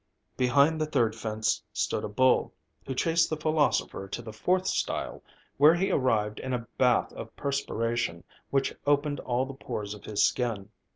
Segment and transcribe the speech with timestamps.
[0.35, 2.55] Behind the third fence stood a bull,
[2.87, 5.21] who chased the philosopher to the fourth stile,
[5.57, 10.23] where he arrived in a bath of perspiration, which opened all the pores of his
[10.25, 10.69] skin.